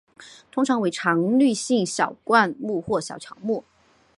[0.51, 3.63] 通常为常绿性小灌木或小乔木。